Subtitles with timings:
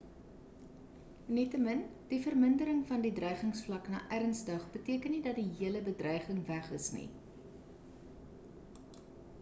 [1.39, 1.81] nietemin
[2.13, 6.91] die vermindering van die dreigingsvlak na ernstig beteken nie dat die hele bedreiging weg is
[6.97, 7.07] nie